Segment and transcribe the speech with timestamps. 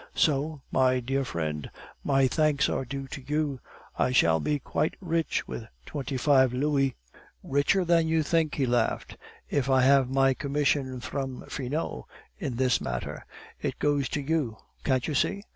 [0.15, 1.69] So, my dear friend,
[2.03, 3.59] my thanks are due to you.
[3.99, 6.95] I shall be quite rich with twenty five louis.'
[7.43, 9.15] "'Richer than you think,' he laughed.
[9.47, 12.05] 'If I have my commission from Finot
[12.39, 13.27] in this matter,
[13.61, 15.43] it goes to you, can't you see?